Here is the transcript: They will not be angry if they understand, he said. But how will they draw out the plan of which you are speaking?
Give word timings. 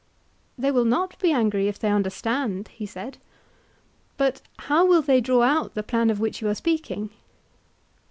They 0.57 0.71
will 0.71 0.83
not 0.83 1.19
be 1.19 1.31
angry 1.31 1.67
if 1.67 1.77
they 1.77 1.89
understand, 1.91 2.69
he 2.69 2.87
said. 2.87 3.19
But 4.17 4.41
how 4.61 4.83
will 4.83 5.03
they 5.03 5.21
draw 5.21 5.43
out 5.43 5.75
the 5.75 5.83
plan 5.83 6.09
of 6.09 6.19
which 6.19 6.41
you 6.41 6.47
are 6.49 6.55
speaking? 6.55 7.11